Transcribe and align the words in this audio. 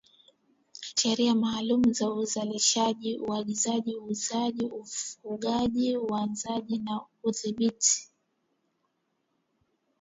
sheria 0.95 1.35
maalum 1.35 1.83
za 1.93 2.09
uzalishaji 2.11 3.19
kuagiza 3.19 3.81
kuuza 3.81 4.39
ufungaji 4.71 5.97
uuzaji 5.97 6.77
na 6.79 7.01
udhibiti 7.23 8.09